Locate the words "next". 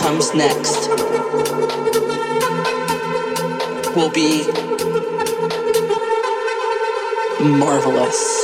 0.34-0.88